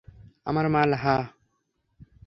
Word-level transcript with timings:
আমার 0.45 0.65
মাল, 0.69 0.91
হাহ? 0.93 1.21